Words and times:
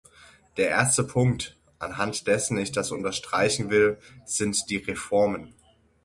Der 0.57 0.69
erste 0.69 1.03
Punkt, 1.03 1.55
anhand 1.77 2.25
dessen 2.25 2.57
ich 2.57 2.71
das 2.71 2.89
unterstreichen 2.89 3.69
will, 3.69 3.99
sind 4.25 4.67
die 4.71 4.77
Reformen. 4.77 5.53